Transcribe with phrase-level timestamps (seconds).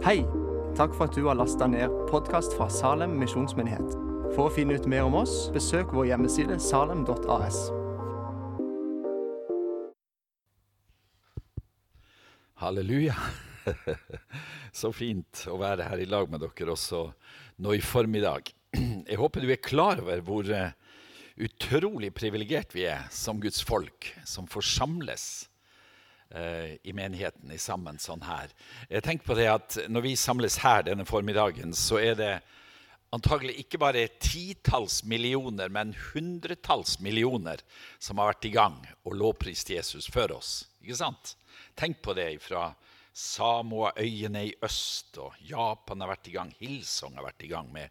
[0.00, 0.22] Hei!
[0.78, 3.90] Takk for at du har lasta ned podkast fra Salem misjonsmyndighet.
[4.32, 7.58] For å finne ut mer om oss, besøk vår hjemmeside salem.as.
[12.64, 13.18] Halleluja.
[14.80, 17.02] Så fint å være her i lag med dere også
[17.60, 18.48] nå i formiddag.
[19.04, 20.72] Jeg håper du er klar over hvor eh,
[21.36, 25.49] utrolig privilegert vi er som Guds folk, som får samles eh,
[26.30, 28.52] i menigheten i sammen sånn her.
[28.86, 32.34] Jeg tenker på det at Når vi samles her denne formiddagen, så er det
[33.14, 37.62] antagelig ikke bare titalls millioner, men hundretalls millioner
[37.98, 40.52] som har vært i gang og lovprist Jesus før oss.
[40.82, 41.34] Ikke sant?
[41.78, 42.70] Tenk på det fra
[43.10, 47.90] Samoa-øyene i øst, og Japan har vært i gang, Hilsong har vært i gang med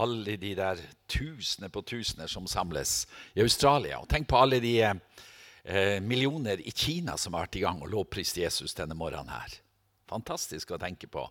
[0.00, 3.04] alle de der tusener på tusener som samles
[3.36, 4.00] i Australia.
[4.00, 4.96] Og tenk på alle de eh,
[6.04, 9.54] millioner i Kina som har vært i gang og lovprist Jesus denne morgenen her.
[10.10, 11.22] Fantastisk å tenke på.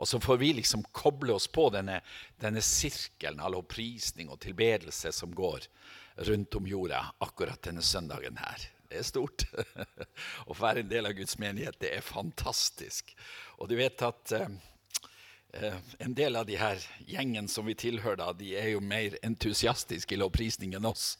[0.00, 1.98] Og så får vi liksom koble oss på denne,
[2.40, 5.68] denne sirkelen av lovprisning og tilbedelse som går
[6.30, 8.64] rundt om jorda akkurat denne søndagen her.
[8.88, 9.44] Det er stort.
[10.48, 13.12] Å være en del av Guds menighet, det er fantastisk.
[13.60, 14.48] Og du vet at eh,
[15.52, 20.14] Eh, en del av de her gjengen som vi tilhører, de er jo mer entusiastiske
[20.16, 21.18] i lovprisning enn oss.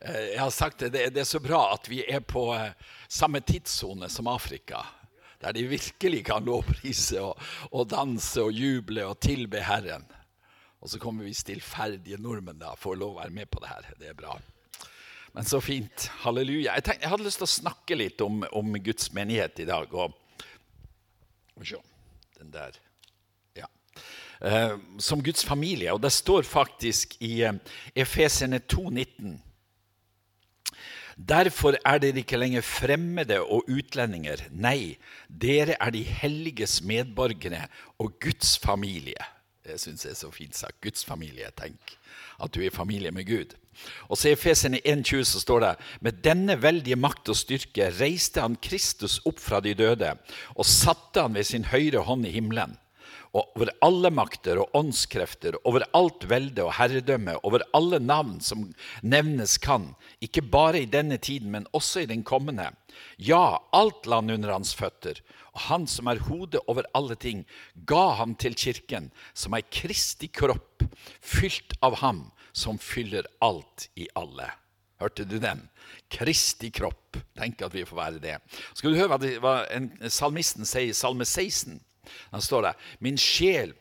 [0.00, 2.70] Eh, jeg har sagt det, det, er så bra at vi er på eh,
[3.10, 4.84] samme tidssone som Afrika.
[5.42, 7.38] Der de virkelig kan lovprise og,
[7.70, 10.06] og, danse og juble og tilbe Herren.
[10.78, 13.70] Og så kommer vi stillferdige nordmenn da for å lov å være med på det
[13.70, 13.90] her.
[13.98, 14.36] Det er bra.
[15.34, 16.08] Men så fint.
[16.22, 16.72] Halleluja.
[16.72, 19.94] Jeg, tenkte, jeg hadde lyst til å snakke litt om, om Guds menighet i dag.
[19.94, 20.14] Og,
[21.66, 21.78] se,
[22.38, 22.78] den der
[24.40, 25.92] eh, som Guds familie.
[25.92, 27.58] Og det står faktisk i eh,
[27.94, 29.38] Efesene 2,19.
[31.18, 34.44] Derfor er dere ikke lenger fremmede og utlendinger.
[34.54, 37.66] Nei, dere er de helliges medborgere
[37.98, 39.18] og Guds familie.
[39.66, 40.78] Det syns jeg er så fint sagt.
[40.80, 41.50] Guds familie.
[41.58, 41.98] Tenk
[42.38, 43.56] at du er i familie med Gud.
[44.08, 48.42] Og så I Efesene 1,20 så står det med denne veldige makt og styrke reiste
[48.42, 50.14] han Kristus opp fra de døde
[50.54, 52.74] og satte han ved sin høyre hånd i himmelen
[53.38, 58.66] og over alle makter og åndskrefter, over alt velde og herredømme, over alle navn som
[59.02, 59.92] nevnes kan,
[60.24, 62.70] ikke bare i denne tiden, men også i den kommende.
[63.22, 65.20] Ja, alt land under hans føtter,
[65.54, 67.44] og han som er hodet over alle ting,
[67.86, 70.82] ga ham til kirken, som er Kristi kropp,
[71.22, 72.26] fylt av ham
[72.56, 74.50] som fyller alt i alle.
[74.98, 75.60] Hørte du den?
[76.10, 77.20] Kristi kropp.
[77.38, 78.34] Tenk at vi får være det.
[78.74, 79.52] Skal du høre hva
[80.10, 81.78] salmisten sier i Salme 16?
[82.32, 82.74] Da står det
[83.04, 83.74] Min sjel,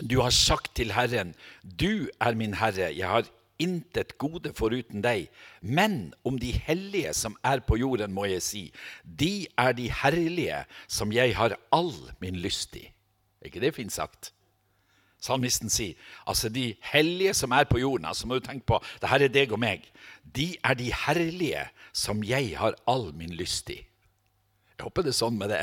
[0.00, 3.28] du har sagt til Herren, du er min Herre, jeg har
[3.62, 5.30] intet gode foruten deg.
[5.60, 8.64] Men om de hellige som er på jorden, må jeg si,
[9.04, 12.86] de er de herlige som jeg har all min lyst i.
[13.40, 14.32] Er ikke det fint sagt?
[15.22, 15.96] Salmisten sier
[16.28, 19.32] altså de hellige som er på jorden, altså må du tenke på det her er
[19.32, 19.86] deg og meg,
[20.22, 21.64] de er de herlige
[21.96, 23.80] som jeg har all min lyst i.
[24.76, 25.62] Jeg håper det er sånn med det,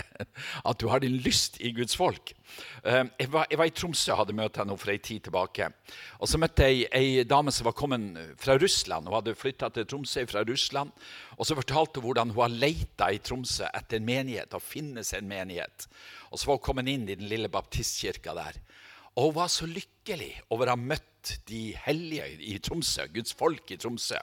[0.69, 2.31] at du har din lyst i Guds folk.
[2.81, 5.67] Eh, jeg var, jeg var i Tromsø og hadde møte henne for ei tid tilbake.
[6.17, 9.05] Og Så møtte jeg ei dame som var kommet fra Russland.
[9.05, 10.89] Hun hadde flytta til Tromsø fra Russland.
[11.37, 15.13] Og Så fortalte hun hvordan hun har leita i Tromsø etter en menighet, og finnes
[15.13, 15.87] en menighet.
[16.31, 18.57] Og Så var hun kommet inn i den lille baptistkirka der.
[19.13, 21.12] Og hun var så lykkelig over å ha møtt
[21.49, 24.19] de hellige i Tromsø, Guds folk i Tromsø.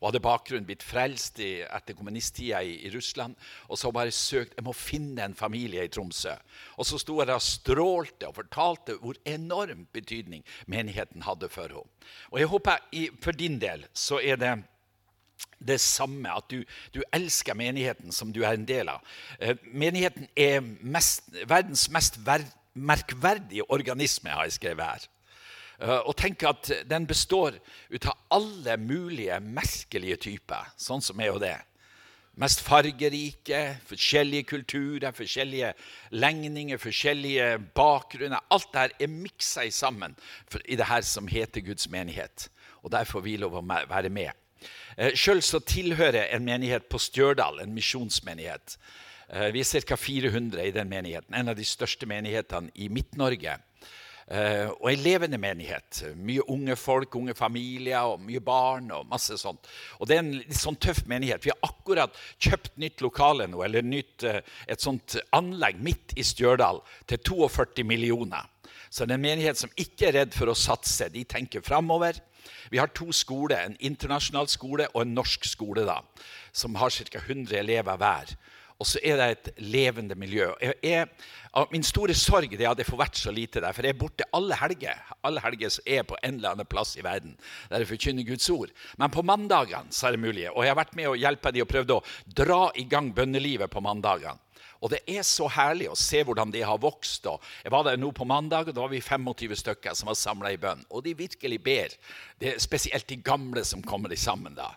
[0.00, 3.36] Hun hadde bakgrunn blitt frelst i, etter kommunisttida i, i, Russland.
[3.68, 6.34] Og så bare søkt jeg må finne en familie i Tromsø.
[6.76, 11.68] Og så sto hun der og strålte og fortalte hvor enorm betydning menigheten hadde for
[11.68, 11.88] henne.
[12.30, 14.56] Og jeg håper i, for din del så er det
[15.62, 16.62] det samme, at du,
[16.94, 19.02] du, elsker menigheten som du er en del av.
[19.38, 25.08] Eh, menigheten er mest, verdens mest ver merkverdige organisme, har jeg skrevet her.
[25.82, 27.56] Uh, og tenk at den består
[27.90, 31.56] ut av alle mulige merkelige typer, sånn som er jo det.
[32.40, 33.60] Mest fargerike,
[33.90, 35.74] forskjellige kulturer, forskjellige
[36.14, 38.40] legninger, forskjellige bakgrunner.
[38.54, 40.16] Alt dette er miksa sammen
[40.64, 42.48] i det her som heter Guds menighet.
[42.80, 44.32] Og der får vi lov å være med.
[44.96, 48.78] Uh, Sjøl så tilhører en menighet på Stjørdal, en misjonsmenighet.
[49.32, 49.96] Eh, vi er ca.
[49.96, 51.34] 400 i den menigheten.
[51.34, 53.56] En av de største menighetene i Midt-Norge.
[54.30, 56.04] Uh, og ei levende menighet.
[56.16, 58.90] Mye unge folk, unge familier og mye barn.
[58.94, 59.66] og masse sånt.
[59.98, 61.44] Og Det er en litt sånn tøff menighet.
[61.44, 66.22] Vi har akkurat kjøpt nytt lokale nå, eller nytt, uh, et sånt anlegg midt i
[66.22, 68.48] Stjørdal til 42 millioner.
[68.92, 71.08] Så det er en menighet som ikke er redd for å satse.
[71.08, 72.20] De tenker framover.
[72.70, 76.00] Vi har to skoler, en internasjonal skole og en norsk skole, da,
[76.52, 77.20] som har ca.
[77.20, 78.34] 100 elever hver.
[78.82, 80.48] Og så er det et levende miljø.
[80.58, 81.06] Jeg, jeg,
[81.70, 84.26] min store sorg er at jeg får vært så lite der, for jeg er borte
[84.34, 84.98] alle helger.
[85.22, 87.36] Alle helger som er på en eller annen plass i verden
[87.70, 88.72] der jeg forkynner Guds ord.
[88.98, 90.48] Men på mandagene så er det mulig.
[90.50, 92.00] Og jeg har vært med og hjelpe de og prøvd å
[92.42, 94.40] dra i gang bønnelivet på mandagene.
[94.82, 97.28] Og det er så herlig å se hvordan de har vokst.
[97.62, 100.50] Jeg var der nå på mandag, og da var vi 25 stykker som var samla
[100.50, 100.82] i bønn.
[100.90, 101.94] Og de virkelig ber.
[102.42, 104.72] Det er spesielt de gamle som kommer sammen da,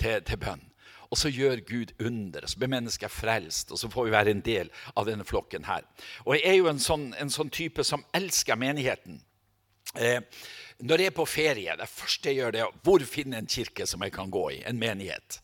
[0.00, 0.69] til, til bønn.
[1.10, 4.44] Og så gjør Gud under, så blir mennesker frelst, og så får vi være en
[4.46, 5.82] del av denne flokken her.
[6.22, 9.18] Og jeg er jo en sånn, en sånn type som elsker menigheten.
[9.98, 10.22] Eh,
[10.86, 13.86] når jeg er på ferie, det første jeg gjør, det er hvor finne en kirke
[13.90, 14.62] som jeg kan gå i.
[14.70, 15.40] En menighet.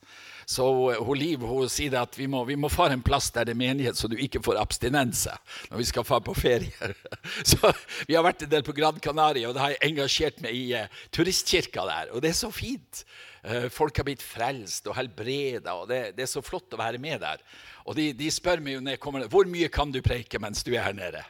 [0.46, 0.64] Så
[1.02, 3.58] hun Liv hun sier at vi må, vi må fare en plass der det er
[3.58, 5.34] menighet, så du ikke får abstinense
[5.72, 6.92] når vi skal fare på ferie.
[7.50, 7.72] Så
[8.06, 10.68] Vi har vært en del på Gran Canaria, og da har jeg engasjert meg i
[10.78, 12.12] eh, turistkirka der.
[12.14, 13.02] Og det er så fint.
[13.46, 16.98] Uh, folk har blitt frelst og helbreda, og det, det, er så flott å være
[17.02, 17.42] med der.
[17.86, 20.66] Og de, de spør meg jo når jeg kommer hvor mye kan du preike mens
[20.66, 21.22] du er her nede.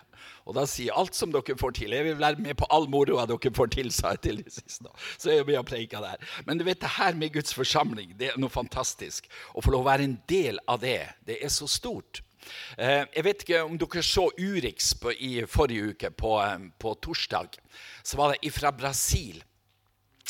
[0.47, 1.95] Og da sier jeg alt som dere får til.
[1.95, 4.93] Jeg vil være med på all moroa dere får til, sa jeg til de siste.
[5.19, 6.23] Så er jeg blir preika der.
[6.47, 9.27] Men du vet, det her med Guds forsamling, det er noe fantastisk.
[9.55, 12.23] Å få lov å være en del av det, det er så stort.
[12.79, 17.59] Eh, jeg vet ikke om dere så Urix i forrige uke, på, eh, på torsdag.
[18.07, 19.43] Så var det fra Brasil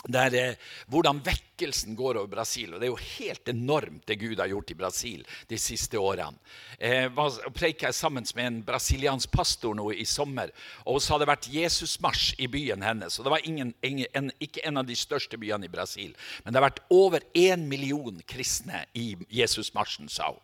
[0.08, 0.54] der, eh,
[0.88, 2.74] hvordan vekkelsen går over Brasil.
[2.74, 6.38] og Det er jo helt enormt, det Gud har gjort i Brasil de siste årene.
[6.78, 7.08] Eh,
[7.54, 10.50] preika sammen med en brasiliansk pastor nå i sommer.
[10.84, 13.18] og Så hadde det vært Jesusmarsj i byen hennes.
[13.18, 16.14] og Det var ingen, ingen, en, ikke en av de største byene i Brasil.
[16.44, 20.40] Men det har vært over én million kristne i Jesusmarsjen, sa hun.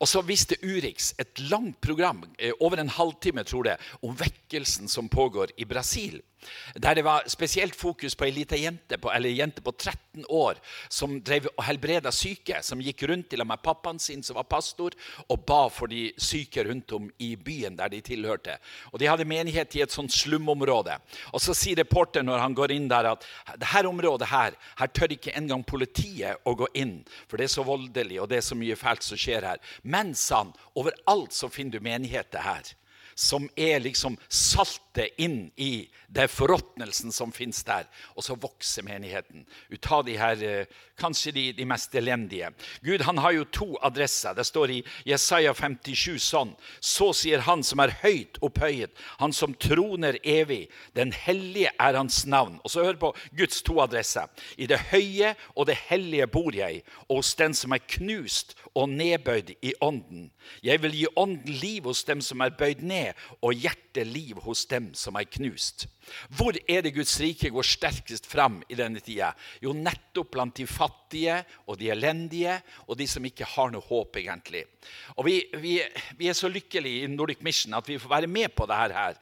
[0.00, 4.88] Og så viste Urix et langt program, eh, over en halvtime, tror jeg, om vekkelsen
[4.88, 6.22] som pågår i Brasil.
[6.74, 10.58] Der det var spesielt fokus på ei lita jente på, eller jente på 13 år
[10.88, 12.62] som drev og helbreda syke.
[12.62, 14.96] Som gikk rundt til med pappaen sin, som var pastor,
[15.28, 18.58] og ba for de syke rundt om i byen der de tilhørte.
[18.92, 20.98] Og De hadde menighet i et sånt slumområde.
[21.32, 23.26] Og Så sier reporteren når han går inn der, at
[23.58, 27.64] dette området her, her tør ikke engang politiet å gå inn, for det er så
[27.66, 29.58] voldelig og det er så mye fælt som skjer her.
[29.82, 32.74] Men, sa han, overalt så finner du menigheter her
[33.14, 34.16] som er liksom
[34.92, 37.86] saltet inn i den forråtnelsen som finnes der.
[38.16, 40.66] Og så vokser menigheten ut av de her, eh,
[40.96, 42.52] kanskje de, de, mest elendige.
[42.82, 44.34] Gud han har jo to adresser.
[44.34, 46.54] Det står i Jesaja 57 sånn.
[46.80, 50.68] Så sier Han som er høyt opphøyet, Han som troner evig.
[50.94, 52.60] Den hellige er Hans navn.
[52.64, 54.28] Og så hør på Guds to adresser.
[54.58, 58.88] I det høye og det hellige bor jeg, og hos den som er knust og
[58.88, 60.30] nedbøyd i ånden.
[60.62, 63.12] Jeg vil gi ånden liv hos dem som er bøyd ned,
[63.42, 65.86] og hjertet liv hos dem som er knust.
[66.34, 69.32] Hvor er det Guds rike går sterkest fram i denne tida?
[69.62, 71.36] Jo, nettopp blant de fattige
[71.68, 72.56] og de elendige
[72.88, 74.64] og de som ikke har noe håp, egentlig.
[75.16, 75.76] Og Vi, vi,
[76.18, 79.20] vi er så lykkelige i Nordic Mission at vi får være med på dette her.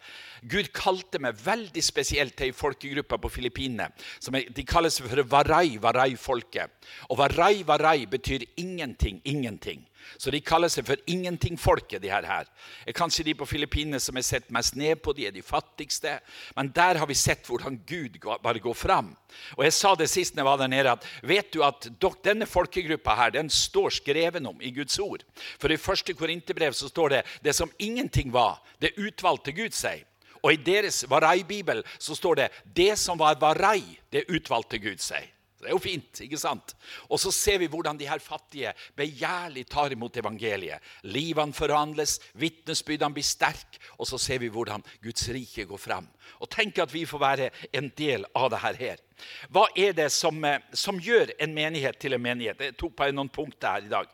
[0.48, 3.90] Gud kalte meg veldig spesielt til ei folkegruppe på Filippinene.
[4.30, 6.72] De kalles for Varai-Varai-folket.
[7.10, 9.84] Og Varai-Varai betyr ingenting, ingenting.
[10.18, 12.26] Så de kaller seg for ingentingfolket, de her.
[12.26, 12.48] her.
[12.96, 16.18] Kanskje de på Filippinene som er sett mest ned på, de er de fattigste.
[16.56, 19.14] Men der har vi sett hvordan Gud bare går fram.
[19.56, 21.88] Og jeg sa det sist jeg var der nede, at vet du at
[22.24, 25.24] denne folkegruppa her, den står skreven om i Guds ord.
[25.58, 30.04] For i første Korinterbrev så står det det som ingenting var, det utvalgte Gud seg.
[30.40, 33.82] Og i deres Varai-bibel så står det det som var Varai,
[34.12, 35.28] det utvalgte Gud seg.
[35.60, 36.20] Det er jo fint.
[36.24, 36.72] ikke sant?
[37.08, 40.80] Og så ser vi hvordan de her fattige begjærlig tar imot evangeliet.
[41.04, 46.08] Livene forhandles, vitnesbyrdene blir sterke, og så ser vi hvordan Guds rike går fram.
[46.40, 49.04] Og tenk at vi får være en del av det her.
[49.52, 52.60] Hva er det som, eh, som gjør en menighet til en menighet?
[52.60, 54.08] Jeg tok på noen punkter her i dag.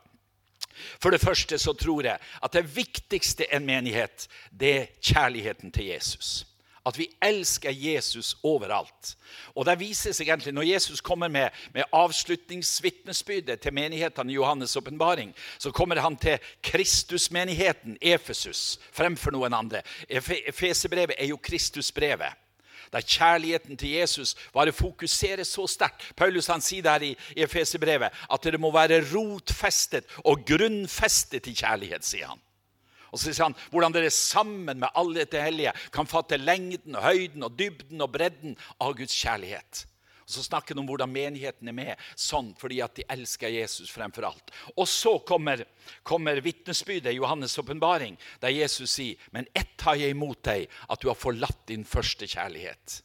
[1.01, 5.93] For det første så tror jeg at det viktigste en menighet, det er kjærligheten til
[5.95, 6.45] Jesus.
[6.87, 9.17] At vi elsker Jesus overalt.
[9.55, 14.77] Og det viser seg egentlig, Når Jesus kommer med, med avslutningsvitnesbyrdet til menighetene i Johannes'
[14.79, 19.83] åpenbaring, så kommer han til Kristusmenigheten, Efesus, fremfor noen andre.
[20.09, 22.33] Efesebrevet er jo Kristusbrevet.
[22.93, 26.13] Der kjærligheten til Jesus bare fokuseres så sterkt.
[26.17, 32.07] Paulus han sier der i Efesebrevet at det må være rotfestet og grunnfestet i kjærlighet,
[32.07, 32.46] sier han.
[33.13, 37.07] Og så sier han hvordan dere sammen med alle dette hellige kan fatte lengden, og
[37.07, 39.87] høyden, og dybden og bredden av Guds kjærlighet.
[40.27, 43.93] Og Så snakker han om hvordan menigheten er med sånn fordi at de elsker Jesus
[43.95, 44.51] fremfor alt.
[44.75, 45.63] Og så kommer,
[46.03, 51.03] kommer vitnesbyrdet i Johannes' åpenbaring, der Jesus sier, men ett har jeg imot deg, at
[51.03, 53.03] du har forlatt din første kjærlighet.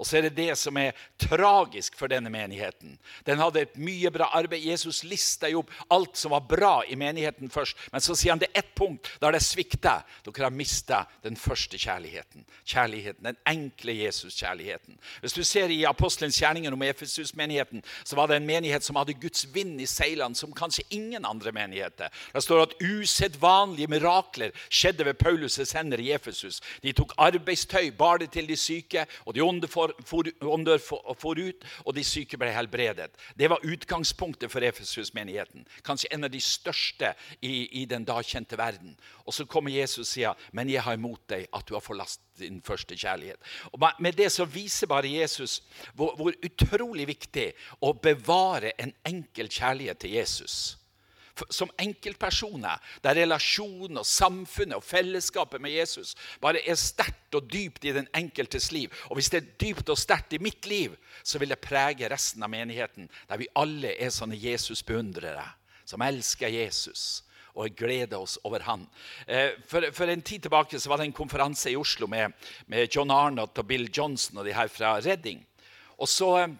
[0.00, 2.94] Og så er det det som er tragisk for denne menigheten.
[3.26, 4.64] Den hadde et mye bra arbeid.
[4.64, 7.76] Jesus lista jo opp alt som var bra i menigheten først.
[7.92, 10.06] Men så sier han det er ett punkt der det svikter.
[10.24, 12.46] Dere har mista den første kjærligheten.
[12.64, 14.96] Kjærligheten, Den enkle Jesus-kjærligheten.
[15.20, 19.18] Hvis du ser i Apostelens gjerninger om Efesus-menigheten, så var det en menighet som hadde
[19.20, 22.08] Guds vind i seilene som kanskje ingen andre menigheter.
[22.32, 26.62] Det står at usedvanlige mirakler skjedde ved Paulus' hender i Efesus.
[26.82, 30.28] De tok arbeidstøy, bar det til de syke, og de onde for, for,
[30.78, 33.10] for, for ut, og de syke ble helbredet.
[33.38, 35.66] Det var utgangspunktet for Efesus-menigheten.
[35.86, 38.96] Kanskje en av de største i, i den da kjente verden.
[39.26, 42.18] Og så kommer Jesus og sier, 'Men jeg har imot deg at du har forlatt
[42.38, 43.42] din første kjærlighet'.
[43.72, 45.62] Og Med det så viser bare Jesus
[45.94, 50.79] hvor, hvor utrolig viktig å bevare en enkel kjærlighet til Jesus
[51.48, 57.86] som enkeltpersoner, der relasjonen og samfunnet og fellesskapet med Jesus bare er sterkt og dypt
[57.88, 58.92] i den enkeltes liv.
[59.08, 62.44] Og hvis det er dypt og sterkt i mitt liv, så vil det prege resten
[62.44, 65.46] av menigheten, der vi alle er sånne Jesus-beundrere
[65.90, 67.24] som elsker Jesus
[67.58, 68.86] og gleder oss over han.
[69.26, 72.32] Eh, for, for, en tid tilbake så var det en konferanse i Oslo med,
[72.70, 75.42] med John Arnott og Bill Johnson og de her fra Redding.
[75.98, 76.52] Og så eh,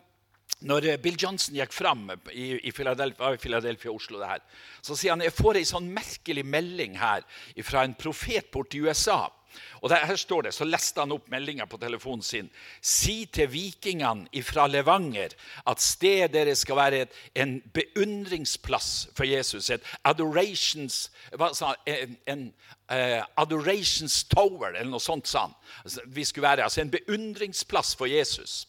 [0.61, 4.43] når eh, Bill Johnson gikk fram i, Philadelphia, Philadelphia, Oslo, her,
[4.83, 7.25] så sier han jeg får ei sånn merkelig melding her
[7.65, 9.27] fra en profet borti USA.
[9.81, 12.51] Og der, her står det, Så leste han opp meldinga på telefonen sin.
[12.81, 15.35] Si til vikingene fra Levanger
[15.67, 19.71] at stedet deres skal være et, en beundringsplass for Jesus.
[19.71, 21.11] Et adorations,
[21.53, 22.47] sa, en, en
[22.93, 25.57] uh, adorations tower, eller noe sånt sa han.
[25.85, 28.67] Altså, vi skulle være altså en beundringsplass for Jesus.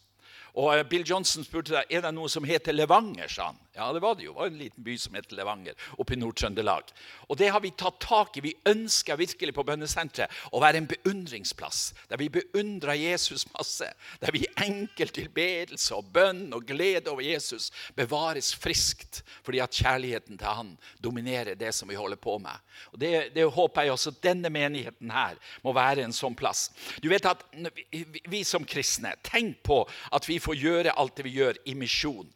[0.59, 3.29] Og Bill Johnson spurte deg, er det noe som heter Levanger.
[3.31, 3.59] sa han.
[3.73, 4.33] Ja, det var det jo.
[4.33, 6.89] Det var en liten by som heter Levanger oppe i Nord-Trøndelag.
[7.31, 8.43] Og det har vi tatt tak i.
[8.43, 11.93] Vi ønsker virkelig på bønnesenteret å være en beundringsplass.
[12.11, 13.87] Der vi beundrer Jesus masse.
[14.19, 19.21] Der vi enkelt tilbedelse og bønn og glede over Jesus bevares friskt.
[19.47, 22.59] Fordi at kjærligheten til han dominerer det som vi holder på med.
[22.91, 26.67] Og Det, det håper jeg også denne menigheten her må være en sånn plass.
[26.99, 31.29] Du vet at vi, vi som kristne, tenk på at vi får gjøre alt det
[31.29, 32.27] vi gjør i misjon.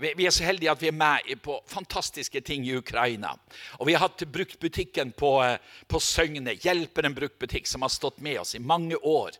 [0.00, 3.34] Vi er så heldige at vi er med på fantastiske ting i Ukraina.
[3.78, 8.38] Og Vi har hatt bruktbutikken på, eh, på Søgne, Hjelperen bruktbutikk, som har stått med
[8.40, 9.30] oss i mange år.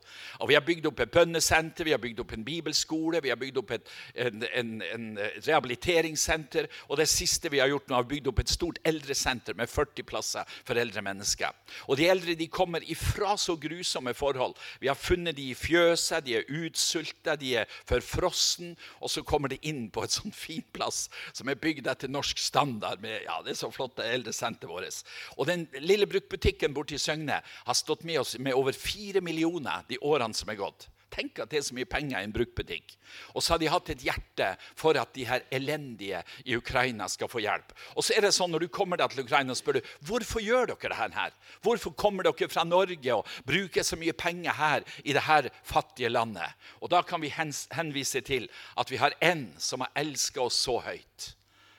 [0.41, 3.37] Og Vi har bygd opp et bønnesenter, vi har bygd opp en bibelskole, vi har
[3.37, 6.69] bygd opp et en, en, en rehabiliteringssenter.
[6.89, 10.07] Og det siste vi har gjort nå, har bygd opp et stort eldresenter med 40
[10.09, 11.55] plasser for eldre mennesker.
[11.89, 14.55] Og De eldre de kommer ifra så grusomme forhold.
[14.81, 19.53] Vi har funnet de i fjøset, de er utsulta, de er forfrossen, og så kommer
[19.53, 23.01] de inn på et sånn fin plass som er bygd etter norsk standard.
[23.01, 25.05] med ja, det er så flott det eldresenteret vårt.
[25.39, 29.85] Og den lille bruktbutikken borte i Søgne har stått med oss med over fire millioner
[29.89, 30.89] de årene som er gått.
[31.15, 32.97] Tenk at det er så mye penger i en bruktbutikk.
[33.35, 37.31] Og så har de hatt et hjerte for at de her elendige i Ukraina skal
[37.31, 37.71] få hjelp.
[37.95, 40.73] Og så er det sånn Når du kommer til Ukraina, og spør du hvorfor gjør
[40.73, 41.33] dere dette her?
[41.63, 46.51] Hvorfor kommer dere fra Norge og bruker så mye penger her i dette fattige landet?
[46.81, 50.79] Og Da kan vi henvise til at vi har en som har elska oss så
[50.85, 51.35] høyt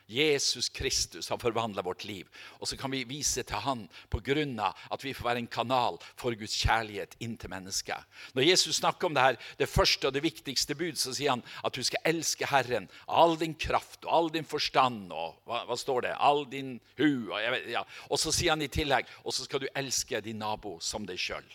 [0.08, 2.30] Jesus Kristus har forvandla vårt liv.
[2.60, 4.74] Og så kan vi vise til Han pga.
[4.92, 7.98] at vi får være en kanal for Guds kjærlighet inn til mennesket.
[8.34, 11.44] Når Jesus snakker om det her, det første og det viktigste bud, så sier han
[11.64, 15.66] at du skal elske Herren av all din kraft og all din forstand og hva,
[15.66, 16.16] hva står det?
[16.20, 17.32] All din hu.
[17.32, 17.84] Og, vet, ja.
[18.10, 21.18] og så sier han i tillegg og så skal du elske din nabo som deg
[21.20, 21.46] sjøl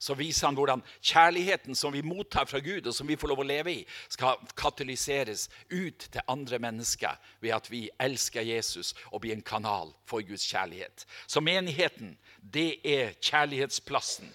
[0.00, 3.42] så viser han hvordan kjærligheten som vi mottar fra Gud, og som vi får lov
[3.42, 9.20] å leve i, skal katalyseres ut til andre mennesker ved at vi elsker Jesus og
[9.20, 11.04] blir en kanal for Guds kjærlighet.
[11.28, 14.32] Så menigheten, det er kjærlighetsplassen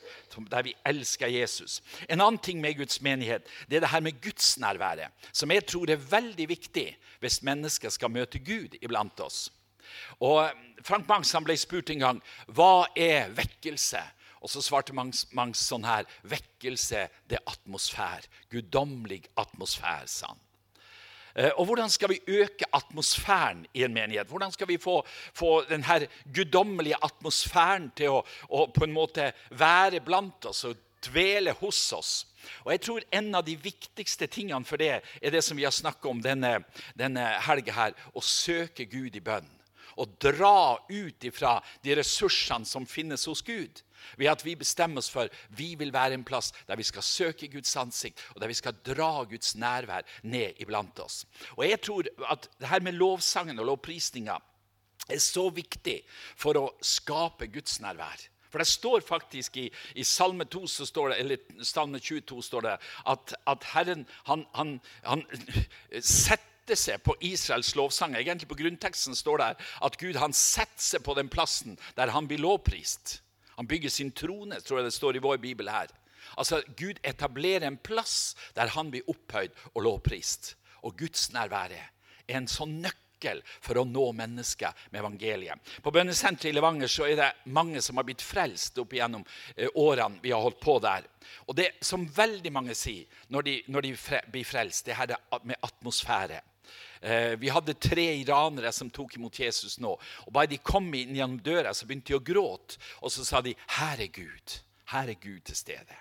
[0.52, 1.80] der vi elsker Jesus.
[2.10, 5.90] En annen ting med Guds menighet det er det her med gudsnærværet, som jeg tror
[5.90, 6.90] er veldig viktig
[7.24, 9.48] hvis mennesker skal møte Gud iblant oss.
[10.22, 10.52] Og
[10.86, 12.22] Frank Mangs ble spurt en gang
[12.54, 14.02] hva er vekkelse.
[14.46, 18.28] Og så svarte Mangs, Mangs sånn her Vekkelse, det er atmosfær.
[18.54, 20.42] Guddommelig atmosfær, sa han.
[21.36, 24.30] Eh, og Hvordan skal vi øke atmosfæren i en menighet?
[24.30, 25.02] Hvordan skal vi få,
[25.34, 30.78] få denne guddommelige atmosfæren til å, å, på en måte være blant oss og
[31.10, 32.14] dvele hos oss?
[32.64, 35.74] Og jeg tror En av de viktigste tingene for det er det som vi har
[35.74, 36.60] snakket om denne,
[36.94, 37.74] denne helga.
[37.74, 39.50] her, Å søke Gud i bønn.
[39.98, 43.82] Og dra ut ifra de ressursene som finnes hos Gud.
[44.18, 47.50] Ved at vi bestemmer oss for vi vil være en plass der vi skal søke
[47.52, 51.24] Guds ansikt, og der vi skal dra Guds nærvær ned iblant oss.
[51.58, 54.40] Og jeg tror at det her med lovsangen og lovprisninga
[55.10, 56.00] er så viktig
[56.38, 58.30] for å skape Guds nærvær.
[58.56, 59.66] For det står faktisk i,
[60.00, 62.76] i Salme 2 så står det, eller Salme 22 står det
[63.12, 65.26] at, at Herren han, han, han
[66.00, 68.16] setter seg på Israels lovsang.
[68.16, 69.50] Egentlig På grunnteksten står det
[69.90, 73.20] at Gud han setter seg på den plassen der han blir lovprist.
[73.56, 75.94] Han bygger sin trone, tror jeg det står i vår bibel her.
[76.36, 80.56] Altså, Gud etablerer en plass der han blir opphøyd og lovprist.
[80.86, 81.82] Og Guds nærvære
[82.28, 85.62] er en sånn nøkkel for å nå mennesker med evangeliet.
[85.82, 89.24] På bønnesenteret i Levanger så er det mange som har blitt frelst opp igjennom
[89.56, 91.08] eh, årene vi har holdt på der.
[91.48, 95.16] Og det som veldig mange sier når de, når de fre, blir frelst, det her
[95.44, 96.42] med atmosfære.
[97.02, 99.94] Eh, vi hadde tre iranere som tok imot Jesus nå.
[100.26, 102.80] og Bare de kom inn gjennom døra, så begynte de å gråte.
[103.02, 104.60] Og så sa de 'Her er Gud'.
[104.86, 105.96] Her er Gud til stede.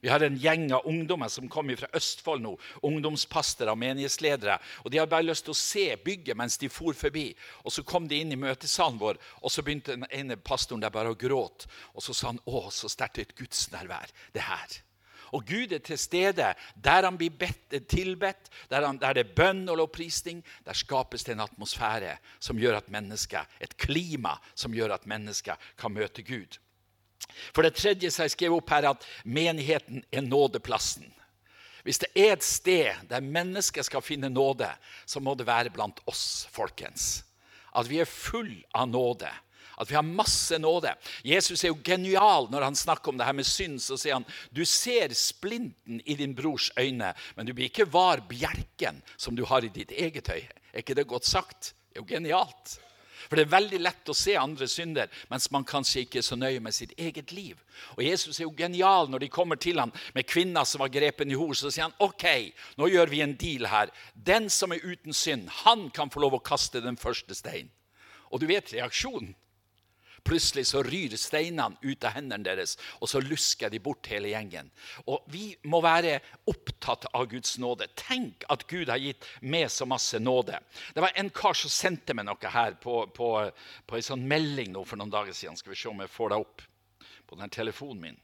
[0.00, 2.54] Vi har en gjeng av ungdommer som kommer fra Østfold nå.
[2.86, 4.58] Ungdomspastere og menighetsledere.
[4.84, 7.34] og De hadde bare lyst til å se bygget mens de for forbi.
[7.64, 10.94] Og Så kom de inn i møtesalen vår, og så begynte den ene pastoren der
[10.94, 11.66] bare å gråte.
[11.94, 14.87] Og så sa han 'Å, så sterkt et gudsnærvær det her'.
[15.32, 16.52] Og Gud er til stede
[16.84, 20.44] der han blir bedt, tilbedt, der, han, der det er bønn og lovprisning.
[20.64, 25.56] Der skapes det en atmosfære som gjør at mennesker, et klima som gjør at mennesker
[25.78, 26.58] kan møte Gud.
[27.52, 31.08] For det tredje så jeg skrevet opp her at menigheten er nådeplassen.
[31.84, 34.68] Hvis det er et sted der mennesker skal finne nåde,
[35.06, 37.24] så må det være blant oss, folkens.
[37.76, 39.30] At vi er full av nåde.
[39.78, 40.90] At vi har masse nåde.
[41.22, 43.78] Jesus er jo genial når han snakker om det her med synd.
[43.82, 48.24] Så sier han du ser splinten i din brors øyne, men du blir ikke var
[48.28, 50.50] bjerken som du har i ditt eget øye.
[50.72, 51.72] Er ikke det godt sagt?
[51.88, 52.78] Det er jo genialt.
[53.28, 56.36] For det er veldig lett å se andre synder, mens man kanskje ikke er så
[56.38, 57.58] nøye med sitt eget liv.
[57.96, 61.30] Og Jesus er jo genial når de kommer til ham med kvinner som var grepen
[61.30, 61.52] i hor.
[61.52, 62.24] Så sier han OK,
[62.80, 63.92] nå gjør vi en deal her.
[64.14, 67.70] Den som er uten synd, han kan få lov å kaste den første steinen.
[68.32, 69.34] Og du vet reaksjonen.
[70.26, 74.70] Plutselig så ryr steinene ut av hendene deres, og så lusker de bort hele gjengen.
[75.06, 76.18] Og Vi må være
[76.50, 77.88] opptatt av Guds nåde.
[77.98, 80.58] Tenk at Gud har gitt meg så masse nåde.
[80.94, 83.28] Det var en kar som sendte meg noe her på, på,
[83.86, 85.56] på en sånn melding nå for noen dager siden.
[85.58, 86.64] Skal vi se om jeg får det opp
[87.28, 88.20] på denne telefonen min.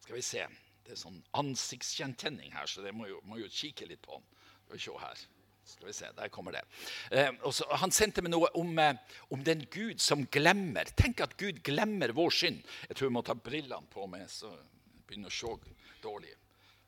[0.00, 0.46] Skal vi se.
[0.82, 4.26] Det er sånn ansiktsgjenkjenning her, så det må jo, må jo kikke litt på den.
[4.64, 5.22] Skal vi se her.
[5.64, 6.62] Skal vi se, der kommer det.
[7.10, 8.98] Eh, så, han sendte meg noe om, eh,
[9.30, 10.90] om, den Gud som glemmer.
[10.98, 12.62] Tenk at Gud glemmer vår synd.
[12.88, 16.34] Jeg tror jeg må ta brillene på meg, så jeg begynner å se dårlig.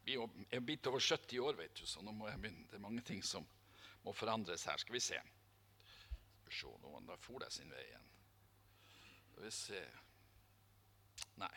[0.05, 2.67] Vi er blitt over 70 år, vet du, så nå må jeg begynne.
[2.69, 3.47] det er mange ting som
[4.05, 4.77] må forandres her.
[4.83, 5.21] Skal vi se.
[6.43, 6.75] Skal vi se,
[7.07, 8.11] Da for det sin vei igjen.
[9.31, 9.85] Skal vi se
[11.39, 11.55] Nei.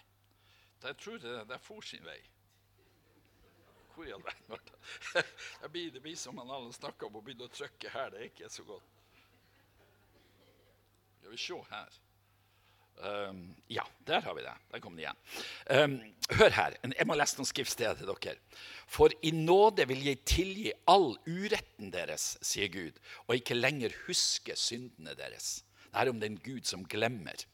[0.84, 2.20] Jeg tror det, det for sin vei
[3.98, 5.24] hvor i all verden ble det?
[5.96, 8.12] det blir som han alle snakker om å begynne å trykke her.
[8.14, 8.94] Det er ikke så godt.
[11.18, 11.98] Skal vi se her.
[12.98, 14.54] Um, ja, der har vi det.
[14.72, 15.20] Der kom det igjen.
[15.70, 15.98] Um,
[16.40, 16.78] hør her.
[16.82, 18.62] Jeg må lese noen skriftsteder til dere.
[18.90, 24.58] For i nåde vil jeg tilgi all uretten deres, sier Gud, og ikke lenger huske
[24.58, 25.60] syndene deres.
[25.92, 27.46] Det er om den Gud som glemmer.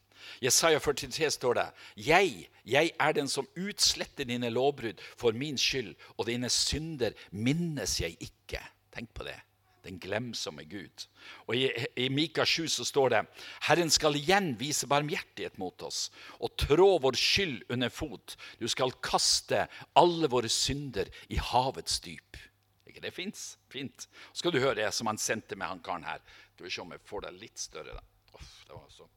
[0.42, 1.66] Jesaja 43 står det
[2.10, 7.98] Jeg, jeg er den som utsletter dine lovbrudd for min skyld, og dine synder minnes
[8.00, 8.62] jeg ikke.
[8.94, 9.36] Tenk på det.
[9.84, 11.04] Den glemsomme Gud.
[11.44, 11.68] Og I,
[12.00, 13.20] i Mika 7 så står det
[13.66, 16.06] Herren skal igjen vise barmhjertighet mot oss
[16.38, 18.36] og trå vår skyld under fot.
[18.60, 19.66] Du skal kaste
[20.00, 22.40] alle våre synder i havets dyp.
[22.88, 23.58] Ikke det fins?
[23.68, 24.08] Fint.
[24.32, 26.24] Så skal du høre det som han sendte med han karen her.
[26.54, 27.98] Skal vi se om jeg får det litt større.
[27.98, 28.38] da.
[28.38, 29.08] Uff, det var så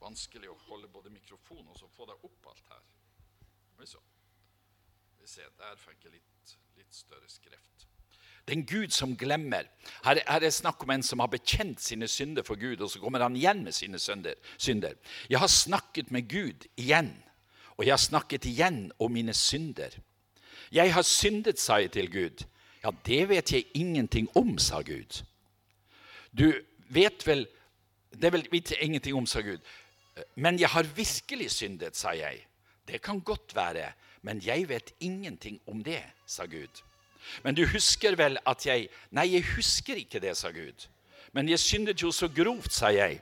[0.00, 2.82] vanskelig å holde både mikrofon og så få deg opp alt her.
[3.84, 4.00] Så.
[5.20, 7.86] Vi ser, Der fikk jeg litt, litt større skrift.
[8.44, 9.68] Det er en Gud som glemmer.
[10.04, 13.00] Her, her er snakk om en som har bekjent sine synder for Gud, og så
[13.00, 14.34] kommer han igjen med sine synder.
[14.58, 14.98] synder.
[15.28, 17.14] Jeg har snakket med Gud igjen,
[17.76, 19.96] og jeg har snakket igjen om mine synder.
[20.72, 22.44] Jeg har syndet, sa jeg til Gud.
[22.84, 25.24] Ja, det vet jeg ingenting om, sa Gud.
[26.38, 26.52] Du
[26.88, 27.46] vet vel
[28.14, 29.58] Det vet jeg ingenting om, sa Gud.
[30.34, 32.44] Men jeg har virkelig syndet, sa jeg.
[32.88, 36.82] Det kan godt være, men jeg vet ingenting om det, sa Gud.
[37.42, 40.86] Men du husker vel at jeg Nei, jeg husker ikke det, sa Gud.
[41.32, 43.20] Men jeg syndet jo så grovt, sa jeg.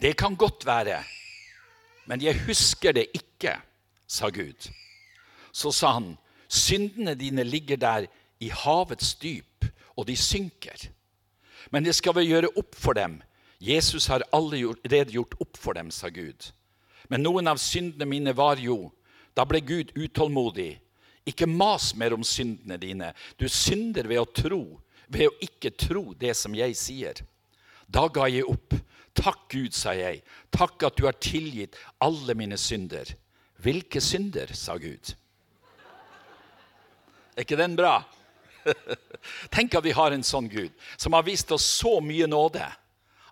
[0.00, 1.04] Det kan godt være,
[2.06, 3.56] men jeg husker det ikke,
[4.06, 4.68] sa Gud.
[5.52, 6.16] Så sa han,
[6.48, 8.06] syndene dine ligger der
[8.40, 9.64] i havets dyp,
[9.96, 10.90] og de synker.
[11.70, 13.22] Men jeg skal vel gjøre opp for dem
[13.58, 16.52] Jesus har allerede gjort opp for dem, sa Gud.
[17.08, 18.90] Men noen av syndene mine var jo
[19.36, 20.78] Da ble Gud utålmodig.
[21.28, 23.10] Ikke mas mer om syndene dine.
[23.36, 24.60] Du synder ved å tro,
[25.12, 27.20] ved å ikke tro det som jeg sier.
[27.84, 28.72] Da ga jeg opp.
[29.12, 30.22] Takk, Gud, sa jeg.
[30.48, 33.12] Takk at du har tilgitt alle mine synder.
[33.60, 35.12] Hvilke synder, sa Gud.
[37.36, 37.98] Er ikke den bra?
[39.54, 42.64] Tenk at vi har en sånn Gud, som har vist oss så mye nåde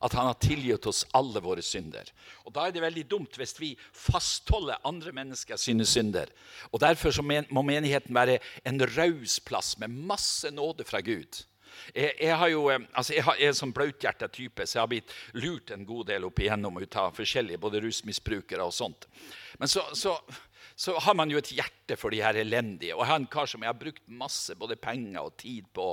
[0.04, 2.10] at han har tilgitt oss alle våre synder.
[2.44, 6.28] Og Da er det veldig dumt hvis vi fastholder andre mennesker sine synder.
[6.72, 11.44] Og Derfor må menigheten være en raus plass med masse nåde fra Gud.
[11.94, 14.82] Jeg, jeg, har jo, eh, altså jeg, har, jeg er sånn blauthjerta type, så jeg
[14.82, 19.08] har blitt lurt en god del opp igjennom ut av forskjellige både rusmisbrukere og sånt.
[19.58, 20.14] Men så, så
[20.76, 22.94] så har man jo et hjerte for de her elendige.
[22.96, 25.88] Og jeg har en kar som jeg har brukt masse både penger og tid på.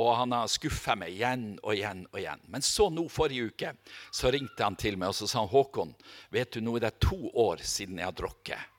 [0.00, 2.44] Og han har skuffa meg igjen og igjen og igjen.
[2.48, 3.74] Men så nå forrige uke
[4.08, 5.92] så ringte han til meg og så sa han, Håkon,
[6.32, 8.70] vet du, nå er det to år siden jeg har drukket.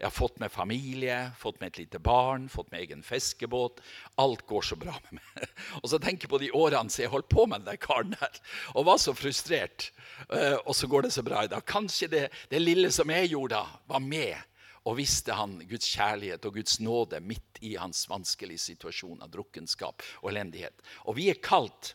[0.00, 3.82] Jeg har fått meg familie, fått meg et lite barn, fått meg egen fiskebåt.
[4.20, 5.50] Alt går så bra med meg.
[5.82, 8.38] Og så tenker jeg på de årene som jeg holdt på med den karen der,
[8.72, 9.90] og var så frustrert.
[10.32, 11.64] Eh, og så går det så bra i dag.
[11.68, 14.49] Kanskje det, det lille som jeg gjorde da, var med
[14.88, 20.04] og visste han Guds kjærlighet og Guds nåde midt i hans vanskelige situasjon av drukkenskap
[20.22, 20.84] og elendighet.
[21.04, 21.94] Og vi er kalt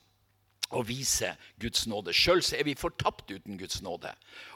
[0.74, 2.14] å vise Guds nåde.
[2.14, 4.12] Sjøl er vi fortapt uten Guds nåde.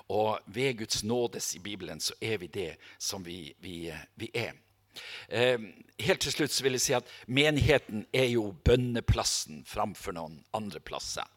[0.10, 4.54] Og ved Guds nådes i Bibelen så er vi det som vi, vi, vi er.
[5.30, 5.60] Eh,
[6.02, 10.82] helt til slutt så vil jeg si at menigheten er jo bønneplassen framfor noen andre
[10.82, 11.28] plasser.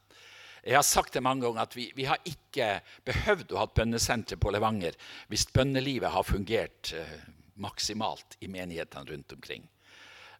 [0.62, 2.76] Jeg har sagt det mange ganger at vi, vi har ikke
[3.08, 4.94] behøvd å ha et bønnesenter på Levanger
[5.32, 7.16] hvis bønnelivet har fungert eh,
[7.62, 9.66] maksimalt i menighetene rundt omkring.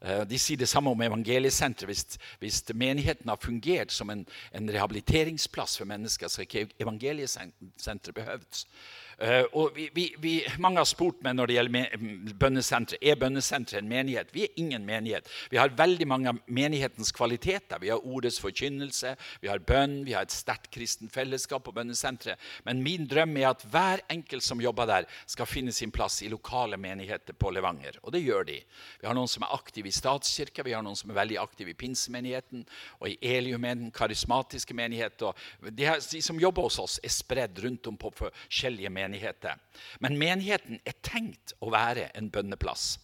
[0.02, 1.90] Eh, de sier det samme om evangeliesenteret.
[1.90, 8.14] Hvis, hvis, menigheten har fungert som en, en rehabiliteringsplass for mennesker, så har ikke evangeliesenteret
[8.14, 8.64] behøvd.
[9.22, 12.98] Uh, og vi, vi, vi, mange har spurt meg når det gjelder bønnesenteret.
[13.06, 14.32] Er bønnesenteret en menighet?
[14.35, 15.28] Vi er ingen menighet.
[15.52, 17.78] Vi har veldig mange av menighetens kvaliteter.
[17.78, 22.40] Vi har ordets forkynnelse, vi har bønn, vi har et sterkt kristent fellesskap på bønnesenteret.
[22.66, 26.32] Men min drøm er at hver enkelt som jobber der, skal finne sin plass i
[26.32, 28.00] lokale menigheter på Levanger.
[28.02, 28.58] Og det gjør de.
[28.98, 31.76] Vi har noen som er aktive i statskirka, vi har noen som er veldig aktive
[31.76, 32.66] i pinsemenigheten
[32.98, 35.46] og i Eliumen, karismatiske menigheter.
[35.70, 39.61] De, her, de som jobber hos oss, er spredd rundt om på forskjellige menigheter menigheter.
[40.01, 42.98] Men menigheten er tenkt å være en bønneplass.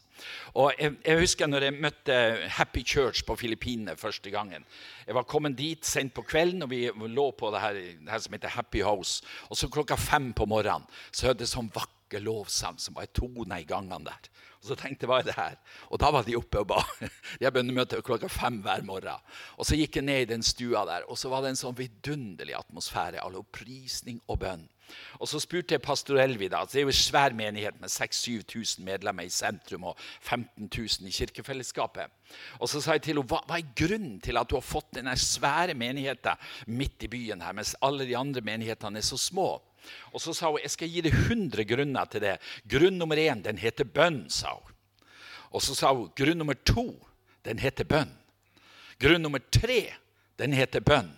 [0.59, 2.15] Og jeg, jeg, husker når jeg møtte
[2.57, 4.65] Happy Church på Filippinene første gangen.
[5.07, 8.25] Jeg var kommet dit sent på kvelden, og vi lå på det her, det her
[8.25, 9.23] som heter Happy House.
[9.49, 13.15] Og så klokka fem på morgenen så hørte jeg sånn vakker lovsang som var i
[13.15, 14.31] tone i gangene der.
[14.59, 15.59] Og så tenkte jeg, hva er det her?
[15.93, 16.81] Og da var de oppe og ba.
[17.39, 19.23] De har bønnemøte klokka fem hver morgen.
[19.57, 21.79] Og så gikk jeg ned i den stua der, og så var det en sånn
[21.79, 24.67] vidunderlig atmosfære av lovprisning og bønn.
[25.21, 26.49] Og Så spurte jeg pastor Elvi.
[26.49, 31.09] da, Det er jo en svær menighet med 6000-7000 medlemmer i sentrum og 15 000
[31.09, 32.11] i kirkefellesskapet.
[32.61, 34.95] Og Så sa jeg til henne hva, hva er grunnen til at du har fått
[34.95, 39.61] denne svære menigheten midt i byen her, mens alle de andre menighetene er så små.
[40.13, 42.39] Og Så sa hun jeg skal gi deg 100 grunner til det.
[42.69, 44.29] Grunn nummer én den heter bønn.
[44.31, 44.75] sa hun.
[45.51, 46.93] Og så sa hun grunn nummer to
[47.45, 48.13] den heter bønn.
[49.01, 49.95] Grunn nummer tre
[50.37, 51.15] den heter bønn.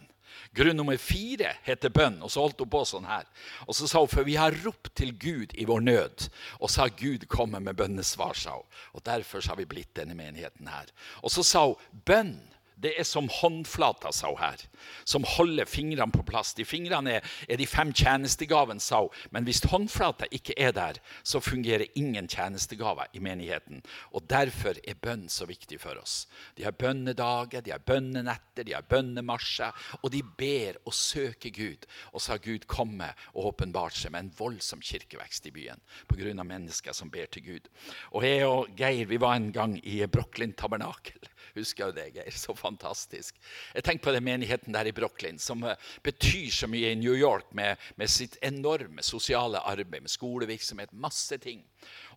[0.55, 2.19] Grunn nummer fire heter bønn.
[2.23, 3.27] Og så holdt hun på sånn her.
[3.67, 6.29] Og så sa hun for vi har ropt til Gud i vår nød,
[6.59, 8.67] og så har Gud kommet med bønnesvar, sa hun.
[8.95, 10.91] Og derfor har vi blitt denne menigheten her.
[11.23, 12.39] Og så sa hun bønn
[12.81, 14.63] det er som håndflata, sa hun her,
[15.05, 16.55] som holder fingrene på plass.
[16.57, 19.25] De fingrene er, er de fem tjenestegavene, sa hun.
[19.35, 23.83] Men hvis håndflata ikke er der, så fungerer ingen tjenestegaver i menigheten.
[24.13, 26.25] Og Derfor er bønn så viktig for oss.
[26.57, 29.75] De har bønnedager, de har bønnenetter, de har bønnemarsjer.
[30.03, 31.89] Og de ber og søker Gud.
[32.15, 36.33] Og så har Gud kommet og åpenbart seg med en voldsom kirkevekst i byen pga.
[36.43, 37.69] mennesker som ber til Gud.
[38.13, 41.19] Og jeg og Geir vi var en gang i Brochlin tabernakel.
[41.55, 42.31] Husker jo det, Geir.
[42.35, 43.37] Så fantastisk.
[43.75, 47.17] Jeg tenker på den menigheten der i Brooklyn, som eh, betyr så mye i New
[47.17, 51.63] York med, med sitt enorme sosiale arbeid, med skolevirksomhet, masse ting.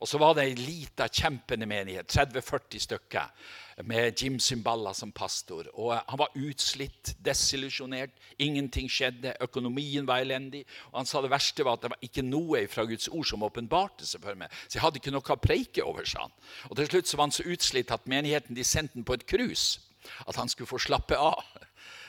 [0.02, 3.52] Og så var det ei lita, kjempende menighet, 30-40 stykker,
[3.84, 5.68] med Jim Zimballa som pastor.
[5.74, 8.12] Og Han var utslitt, desillusjonert.
[8.40, 9.36] Ingenting skjedde.
[9.42, 10.66] Økonomien var elendig.
[10.92, 13.44] Og han sa det verste var at det var ikke noe fra Guds ord som
[13.44, 14.54] åpenbarte seg for meg.
[14.68, 16.36] Så jeg hadde ikke noe å preike over, sa han.
[16.70, 19.28] Og til slutt så var han så utslitt at menigheten de sendte ham på et
[19.30, 19.80] cruise.
[20.28, 21.44] At han skulle få slappe av.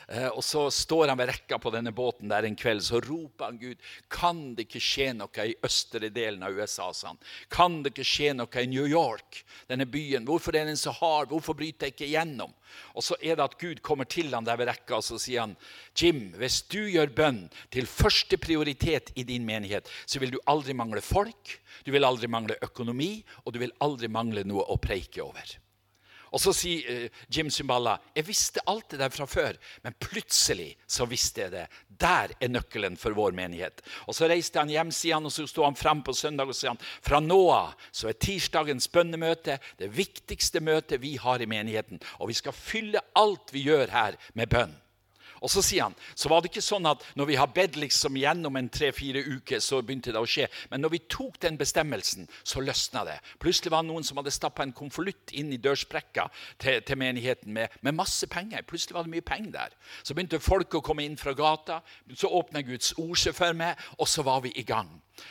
[0.08, 3.48] Eh, og så står han ved rekka på denne båten der en kveld, så roper
[3.48, 3.80] han Gud.
[4.12, 6.90] Kan det ikke skje noe i østre delen av USA?
[6.92, 7.20] sa han.
[7.52, 10.26] Kan det ikke skje noe i New York, denne byen?
[10.28, 11.30] Hvorfor er den så hard?
[11.32, 12.52] Hvorfor bryter jeg ikke igjennom?
[12.94, 15.44] Og så er det at Gud kommer til han der ved rekka og så sier
[15.44, 15.56] han,
[15.96, 20.74] Jim, hvis du gjør bønn til første prioritet i din menighet, så vil du aldri
[20.76, 25.22] mangle folk, du vil aldri mangle økonomi, og du vil aldri mangle noe å preike
[25.24, 25.56] over.
[26.34, 30.72] Og så sier uh, Jim Symballa jeg visste alt det der fra før, men plutselig
[30.90, 31.64] så visste jeg det.
[31.88, 33.82] Der er nøkkelen for vår menighet.
[34.08, 36.58] Og Så reiste han hjem, sier han, og så sto han frem på søndag og
[36.58, 41.50] sier han, fra nå av så er tirsdagens bønnemøte det viktigste møtet vi har i
[41.50, 42.02] menigheten.
[42.18, 44.74] Og vi skal fylle alt vi gjør her, med bønn.
[45.44, 48.16] Og så sier han så var det ikke sånn at når vi har bedt liksom
[48.16, 50.48] gjennom en tre-fire uker, så begynte det å skje.
[50.70, 53.18] Men når vi tok den bestemmelsen, så løsna det.
[53.42, 56.26] Plutselig var det noen som hadde stappa en konvolutt inn i dørsprekka
[56.62, 58.64] til, til menigheten med, med, masse penger.
[58.68, 59.76] Plutselig var det mye penger der.
[60.02, 61.82] Så begynte folk å komme inn fra gata.
[62.16, 64.90] Så åpna Guds ord seg for meg, og så var vi i gang.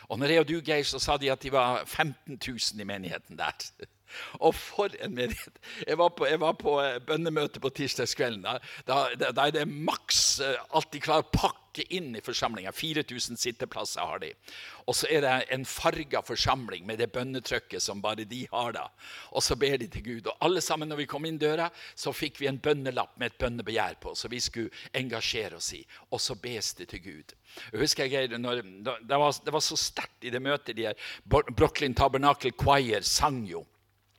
[0.09, 2.87] Og når jeg og du, Geir, så sa de at de var 15 000 i
[2.87, 3.65] menigheten der.
[4.45, 5.59] Og for en menighet!
[5.87, 6.27] Jeg var på,
[6.59, 8.45] på eh, bønnemøte på tirsdagskvelden.
[8.45, 12.71] Da, da, da, er det maks eh, alt de klarer å pakke inn i forsamlinga.
[12.75, 14.31] 4000 sitteplasser har de.
[14.87, 18.73] Og så er det en farga forsamling med det bønnetrykket som bare de har.
[18.75, 18.87] da.
[19.31, 20.27] Og så ber de til Gud.
[20.27, 23.39] Og alle sammen når vi kom inn døra, så fikk vi en bønnelapp med et
[23.41, 25.83] bønnebegjær på, så vi skulle engasjere oss i.
[26.11, 27.35] Og så bes det til Gud.
[27.71, 30.75] Jeg husker jeg, når, det, var, det var så sterkt i det møtet.
[30.77, 33.65] de her, Brooklyn Tabernacle Choir sang jo.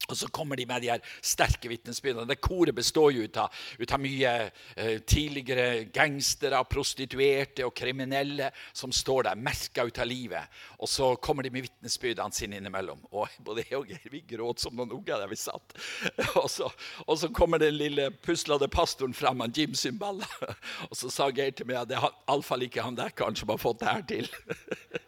[0.09, 2.29] Og så kommer de med de her sterke vitnesbyrdene.
[2.29, 4.33] Det koret består jo ut av, ut av mye
[4.77, 10.61] eh, tidligere gangstere, prostituerte og kriminelle som står der, merka ut av livet.
[10.77, 13.01] Og så kommer de med vitnesbyrdene sine innimellom.
[13.17, 15.77] Og både jeg og Geir vi gråt som noen unger der vi satt.
[16.45, 16.67] Og så,
[17.07, 20.29] og så kommer den lille puslete pastoren fram, han Jim Symballa.
[20.91, 23.53] Og så sa Geir til meg at det er iallfall ikke han der karen som
[23.55, 24.31] har fått det her til.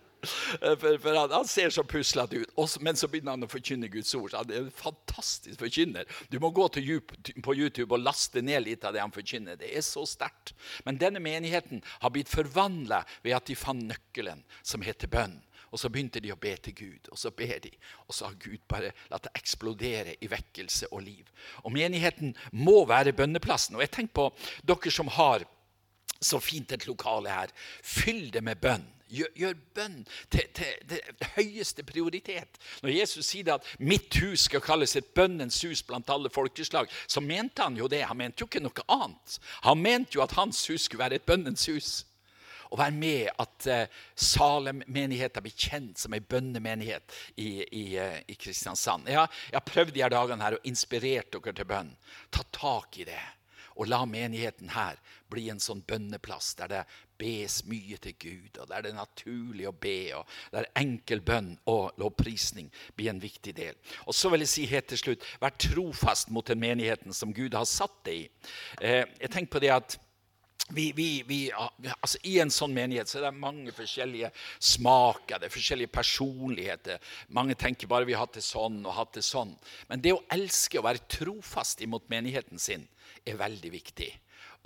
[0.61, 2.53] Eh, for, for han, han, ser så puslete ut.
[2.61, 4.35] Også, men så begynner han å forkynne Guds ord.
[4.37, 6.09] Han er en fantastisk forkynner.
[6.33, 9.59] Du må gå på YouTube og laste ned litt av det han forkynner.
[9.61, 10.55] Det er så sterkt.
[10.87, 15.41] Men denne menigheten har blitt forvandla ved at de fant nøkkelen, som heter bønn.
[15.75, 17.73] Og så begynte de å be til Gud, og så ber de.
[18.07, 21.27] Og så har Gud bare latt det eksplodere i vekkelse og liv.
[21.65, 23.77] Og menigheten må være bønneplassen.
[23.77, 24.29] Og jeg tenker på
[24.65, 25.45] dere som har
[26.23, 27.53] så fint et lokale her.
[27.83, 28.87] Fyll det med bønn.
[29.07, 30.01] Gjør, gjør bønn
[30.35, 32.59] til, til, til, høyeste prioritet.
[32.83, 37.21] Når Jesus sier at 'mitt hus skal kalles et bønnens hus blant alle folkeslag', så
[37.21, 38.03] mente han jo det.
[38.03, 39.39] Han mente jo ikke noe annet.
[39.63, 42.05] Han mente jo at hans hus skulle være et bønnens hus.
[42.67, 48.35] Å være med at uh, Salem-menigheten blir kjent som en bønnemenighet i, i, uh, i
[48.35, 49.07] Kristiansand.
[49.07, 51.95] Jeg jeg har prøvd de her dagene her og inspirert dere til bønn.
[52.35, 53.23] Ta tak i det.
[53.77, 55.01] Og la menigheten her
[55.33, 56.83] bli en sånn bønneplass der det
[57.21, 61.55] bes mye til Gud, og der det er naturlig å be, og der enkel bønn
[61.71, 63.77] og lovprisning blir en viktig del.
[64.05, 67.57] Og så vil jeg si helt til slutt, vær trofast mot den menigheten som Gud
[67.57, 68.51] har satt deg i.
[68.81, 69.99] Eh, jeg tenker på det at
[70.75, 75.47] vi, vi, vi, altså I en sånn menighet så er det mange forskjellige smaker, det
[75.49, 77.13] er forskjellige personligheter.
[77.39, 79.55] Mange tenker bare vi har hatt det sånn og hatt det sånn.
[79.91, 82.89] Men det å elske og være trofast imot menigheten sin
[83.27, 84.11] er veldig viktig.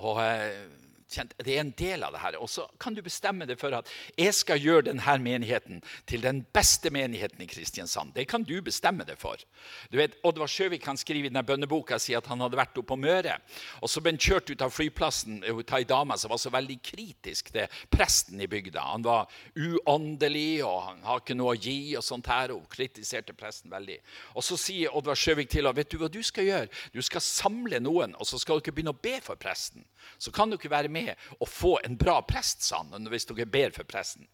[0.00, 0.64] Og eh,
[1.10, 2.38] det er en del av det her.
[2.40, 6.42] Og så kan du bestemme deg for at jeg skal gjøre denne menigheten til den
[6.54, 8.14] beste menigheten i Kristiansand.
[8.14, 9.40] Det kan du bestemme deg for.
[9.90, 12.90] Du vet, Oddvar Sjøvik kan skrive i denne bønneboka si at han hadde vært oppe
[12.94, 13.36] på Møre.
[13.80, 16.50] og Så ble han kjørt ut av flyplassen ut av ei dame som var så
[16.52, 18.80] veldig kritisk til presten i bygda.
[18.92, 21.96] Han var uåndelig og han har ikke noe å gi.
[21.96, 23.98] og sånt her, og kritiserte presten veldig.
[24.34, 26.68] Og Så sier Oddvar Sjøvik til henne, vet du hva du skal gjøre?
[26.94, 29.84] Du skal samle noen, og så skal dere begynne å be for presten.
[30.18, 33.48] Så kan dere være med med å få en bra prest, sa han, hvis dere
[33.48, 34.28] ber for presten.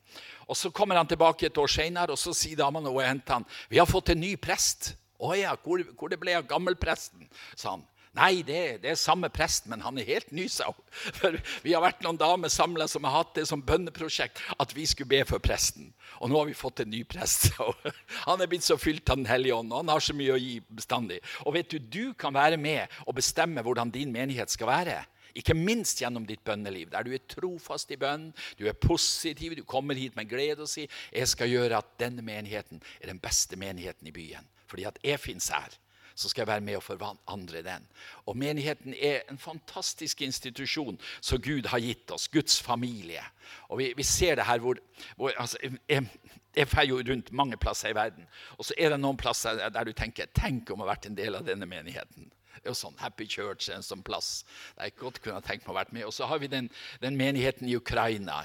[0.47, 3.51] Og Så kommer han tilbake et år senere, og så sier damene og henter han,
[3.69, 4.95] vi har fått en ny prest.
[5.17, 7.29] Å ja, hvor, hvor det ble av gammelpresten?
[7.57, 7.87] sa han.
[8.17, 10.85] Nei, det, det, er samme prest, men han er helt ny, sa hun.
[11.19, 14.87] For vi har vært noen damer samla som har hatt det som bønneprosjekt at vi
[14.89, 15.91] skulle be for presten.
[16.25, 17.51] Og nå har vi fått en ny prest.
[18.29, 20.41] Han er blitt så fylt av Den hellige ånd, og han har så mye å
[20.41, 21.21] gi bestandig.
[21.45, 24.97] Og vet du, du kan være med og bestemme hvordan din menighet skal være.
[25.35, 29.65] Ikke minst gjennom ditt bønneliv, der du er trofast i bønn, du er positiv, du
[29.65, 33.59] kommer hit med glede og sier jeg skal gjøre at denne menigheten er den beste
[33.59, 34.47] menigheten i byen.
[34.67, 35.75] Fordi at jeg finnes her
[36.17, 37.87] så skal jeg være med og forandre den.
[38.27, 42.29] Og Menigheten er en fantastisk institusjon som Gud har gitt oss.
[42.29, 43.21] Guds familie.
[43.69, 44.79] Og Vi, vi ser det her hvor,
[45.17, 45.59] hvor altså,
[45.89, 46.09] jeg,
[46.57, 48.25] jeg fer jo rundt mange plasser i verden.
[48.57, 51.19] Og så er det noen plasser der du tenker Tenk om å ha vært en
[51.19, 52.33] del av denne menigheten.
[52.57, 54.45] Det er jo sånn Happy Church en sånn plass
[54.77, 56.05] det jeg godt kunne tenkt meg å vært med.
[56.09, 56.69] Og så har vi den,
[57.03, 58.43] den, menigheten i Ukraina.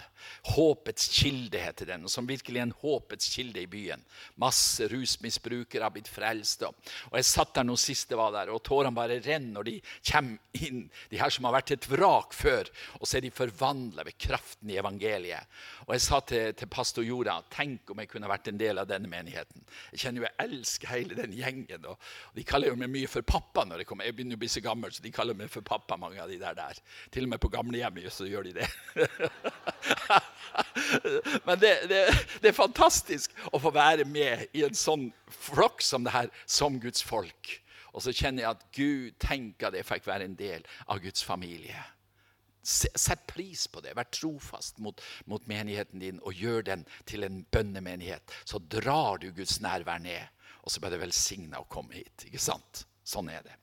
[0.54, 2.08] Håpets kilde heter den.
[2.12, 4.04] Som virkelig er en håpets kilde i byen.
[4.42, 6.64] Masse rusmisbrukere har blitt frelst.
[6.66, 9.76] Og jeg satt der nå sist jeg var der, og tårene bare renner når de
[10.12, 10.86] kommer inn.
[11.12, 12.70] De her som har vært et vrak før,
[13.00, 15.60] og så er de forvandla ved kraften i evangeliet.
[15.88, 18.90] Og jeg sa til, til pastor Jorda tenk om jeg kunne vært en del av
[18.90, 19.66] denne menigheten.
[19.92, 21.88] Jeg kjenner jo jeg elsker hele den gjengen.
[21.90, 22.00] og
[22.38, 24.10] De kaller jo meg mye for pappa når jeg kommer meg.
[24.10, 25.98] Jeg begynner å bli så gammel, så de kaller meg for pappa.
[25.98, 26.58] mange av de der.
[26.58, 26.82] der.
[27.14, 28.70] Til og med på gamlehjemmet så gjør de det.
[31.48, 32.02] Men det, det,
[32.42, 36.80] det, er fantastisk å få være med i en sånn flokk som det her, som
[36.82, 37.62] Guds folk.
[37.92, 41.24] Og så kjenner jeg at Gud tenker at jeg fikk være en del av Guds
[41.28, 41.80] familie.
[42.64, 43.96] Sett pris på det.
[43.98, 48.34] Vær trofast mot, mot, menigheten din og gjør den til en bønnemenighet.
[48.46, 50.30] Så drar du Guds nærvær ned,
[50.62, 52.30] og så blir det velsigna å komme hit.
[52.30, 52.86] Ikke sant?
[53.08, 53.58] Sånn er det.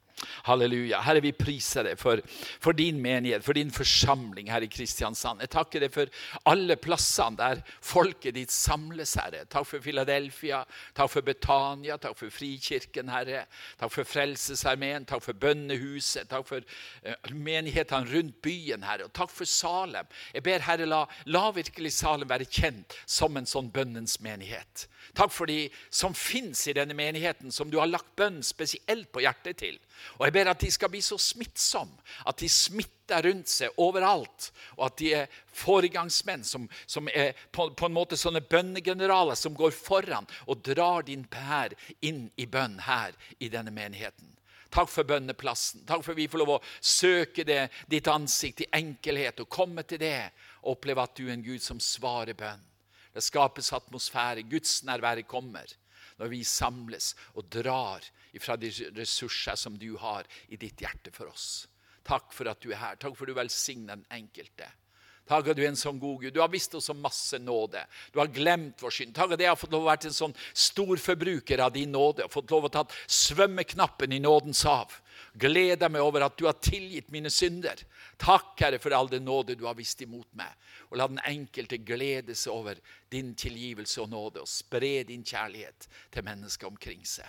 [0.49, 1.01] Halleluja.
[1.07, 2.23] Herre, vi priser deg for,
[2.61, 5.43] for, din menighet, for din forsamling her i Kristiansand.
[5.45, 6.13] Jeg takker deg for
[6.49, 9.45] alle plassene der folket ditt samles, Herre.
[9.51, 10.65] Takk for Philadelphia,
[10.97, 13.45] takk for Betania, takk for Frikirken, Herre.
[13.81, 16.65] Takk for Frelsesarmeen, takk for bønnehuset, takk for
[17.07, 19.09] uh, menighetene rundt byen, Herre.
[19.09, 20.09] Og takk for Salem.
[20.35, 24.89] Jeg ber, Herre, la, la virkelig Salem være kjent som en sånn bønnens menighet.
[25.17, 29.23] Takk for de som fins i denne menigheten, som du har lagt bønn spesielt på
[29.25, 29.79] hjertet til.
[30.17, 34.51] Og jeg ber at de skal bli så smittsomme, at de smitter rundt seg overalt.
[34.79, 39.57] Og at de er foregangsmenn som, som er på, på, en måte sånne bønnegeneraler som
[39.59, 44.35] går foran og drar din pær inn i bønn her i denne menigheten.
[44.69, 45.87] Takk for bønneplassen.
[45.89, 50.03] Takk for vi får lov å søke det, ditt ansikt i enkelhet og komme til
[50.03, 50.29] det
[50.61, 52.65] og oppleve at du er en Gud som svarer bønn.
[53.15, 54.45] Det skapes atmosfære.
[54.51, 55.67] Guds nærvære kommer
[56.19, 58.05] når vi samles og drar
[58.39, 61.67] fra de ressurser som du har i ditt hjerte for oss.
[62.07, 63.01] Takk for at du er her.
[63.01, 64.69] Takk for at du velsigner den enkelte.
[65.29, 66.33] Takk at du er en sånn god Gud.
[66.33, 67.83] Du har vist oss så masse nåde.
[68.15, 69.13] Du har glemt vår synd.
[69.17, 72.33] Takk at jeg har fått lov å være en sånn storforbruker av din nåde og
[72.33, 74.95] fått lov å ta svømmeknappen i nådens hav.
[75.39, 77.79] Gleder meg over at du har tilgitt mine synder.
[78.19, 80.51] Takk, Herre, for all den nåde du har vist imot meg.
[80.91, 82.81] Og la den enkelte glede seg over
[83.13, 87.29] din tilgivelse og nåde og spre din kjærlighet til mennesker omkring seg.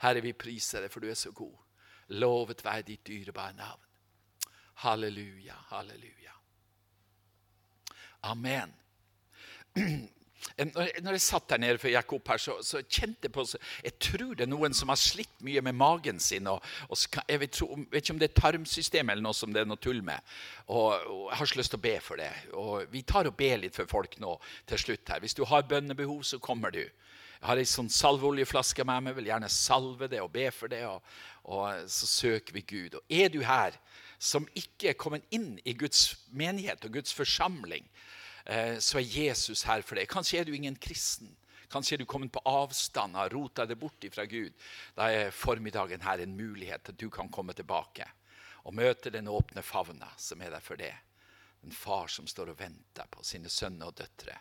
[0.00, 1.56] Herre, vi priser deg, for du er så god.
[2.16, 3.84] Lovet være ditt dyrebare navn.
[4.80, 6.38] Halleluja, halleluja.
[8.30, 8.72] Amen.
[10.58, 13.44] Når jeg satt der nede for Jakob her, så, så kjente jeg på
[13.84, 16.46] Jeg tror det er noen som har slitt mye med magen sin.
[16.50, 19.70] Og, og jeg vet, vet, ikke om det er tarmsystemet eller noe som det er
[19.70, 20.20] noe tull med.
[20.66, 22.30] Og, og, Jeg har så lyst til å be for det.
[22.52, 24.36] Og Vi tar og ber litt for folk nå
[24.66, 25.08] til slutt.
[25.08, 25.20] her.
[25.20, 26.82] Hvis du har bønnebehov, så kommer du.
[27.40, 30.82] Jeg har ei sånn salveoljeflaske med meg, vil gjerne salve det og be for det.
[30.84, 31.00] Og,
[31.48, 32.98] og så søker vi Gud.
[33.00, 33.78] Og Er du her
[34.20, 39.64] som ikke er kommet inn i Guds menighet og Guds forsamling, eh, så er Jesus
[39.68, 40.08] her for deg.
[40.10, 41.30] Kanskje er du ingen kristen.
[41.70, 44.50] Kanskje er du kommet på avstand, har rota deg bort fra Gud.
[44.96, 48.08] Da er formiddagen her en mulighet til at du kan komme tilbake
[48.66, 50.96] og møte den åpne favna som er der for deg.
[51.64, 54.36] En far som står og venter på sine sønner og døtre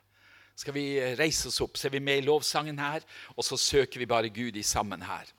[0.59, 3.05] skal vi reise oss opp, så er vi med i lovsangen her,
[3.37, 5.29] og så søker vi bare Gud i sammen her.